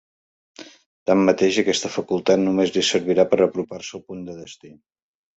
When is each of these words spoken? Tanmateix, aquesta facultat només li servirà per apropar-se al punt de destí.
Tanmateix, 1.09 1.59
aquesta 1.63 1.91
facultat 1.97 2.41
només 2.45 2.73
li 2.77 2.83
servirà 2.87 3.25
per 3.35 3.39
apropar-se 3.47 3.93
al 3.99 4.03
punt 4.07 4.25
de 4.31 4.39
destí. 4.39 4.73